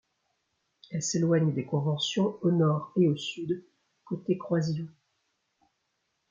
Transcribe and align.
Elles 0.89 1.03
s'éloignent 1.03 1.53
des 1.53 1.63
conventions 1.67 2.35
au 2.41 2.49
nord 2.49 2.91
et 2.97 3.07
au 3.07 3.15
sud, 3.15 3.63
côté 4.03 4.35
croisillons. 4.35 4.89